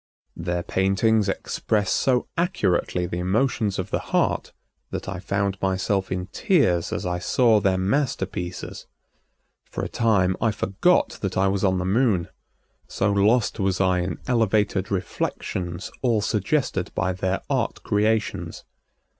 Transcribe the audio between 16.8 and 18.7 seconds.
by their art creations.